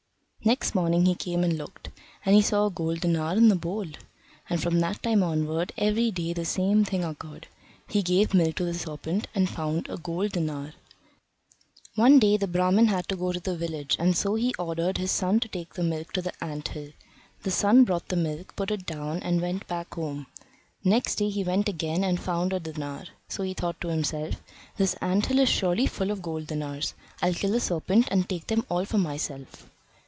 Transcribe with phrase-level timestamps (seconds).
[0.43, 1.91] Next morning he came and looked,
[2.25, 3.85] and he saw a gold denar in the bowl,
[4.49, 7.45] and from that time onward every day the same thing occurred:
[7.87, 10.73] he gave milk to the serpent and found a gold denar.
[11.93, 15.11] One day the Brahman had to go to the village, and so he ordered his
[15.11, 16.89] son to take the milk to the ant hill.
[17.43, 20.25] The son brought the milk, put it down, and went back home.
[20.83, 24.41] Next day he went again and found a denar, so he thought to himself:
[24.75, 28.47] "This ant hill is surely full of golden denars; I'll kill the serpent, and take
[28.47, 29.67] them all for myself."